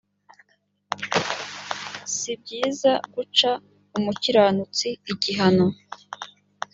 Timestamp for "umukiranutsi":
3.97-4.87